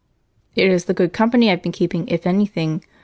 "It 0.55 0.71
is 0.71 0.85
the 0.85 0.95
good 0.95 1.13
company 1.13 1.51
I've 1.51 1.61
been 1.61 1.71
keeping, 1.71 2.07
if 2.07 2.25
anything. 2.25 2.83